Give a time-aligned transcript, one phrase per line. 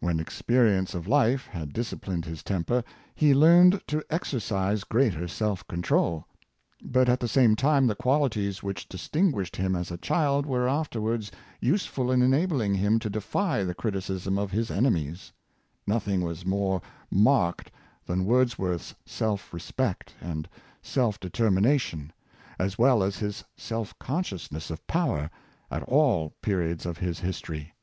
[0.00, 2.82] When experience of life had disciplined his temper,
[3.14, 6.26] he learnt to exercise greater self control;
[6.82, 11.30] but, at the same time, the qualities which distinguished him as a child were afterwards
[11.60, 15.30] use ful in enabling him to defy the criticism of his enemies,
[15.86, 17.70] nothing was more marked
[18.04, 20.48] than Wordsworth's self re spect and
[20.82, 22.12] self determination,
[22.58, 25.30] as well as his self con sciousness of power,
[25.70, 27.74] at all periods of his history.